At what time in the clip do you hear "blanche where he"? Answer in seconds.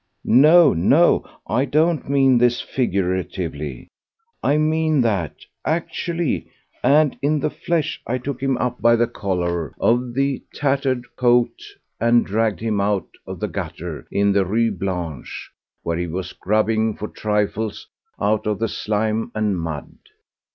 14.71-16.07